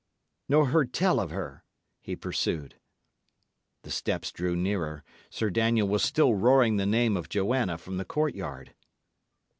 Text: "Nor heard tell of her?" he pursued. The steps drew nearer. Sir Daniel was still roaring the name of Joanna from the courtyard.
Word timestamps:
"Nor 0.49 0.69
heard 0.69 0.93
tell 0.93 1.19
of 1.19 1.29
her?" 1.29 1.63
he 2.01 2.15
pursued. 2.15 2.73
The 3.83 3.91
steps 3.91 4.31
drew 4.31 4.55
nearer. 4.55 5.03
Sir 5.29 5.51
Daniel 5.51 5.87
was 5.87 6.01
still 6.01 6.33
roaring 6.33 6.77
the 6.77 6.87
name 6.87 7.15
of 7.15 7.29
Joanna 7.29 7.77
from 7.77 7.97
the 7.97 8.03
courtyard. 8.05 8.73